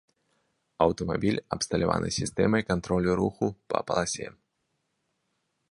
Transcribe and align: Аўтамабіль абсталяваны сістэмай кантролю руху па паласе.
Аўтамабіль 0.85 1.37
абсталяваны 1.57 2.09
сістэмай 2.19 2.61
кантролю 2.69 3.11
руху 3.21 3.45
па 3.75 3.79
паласе. 3.91 4.27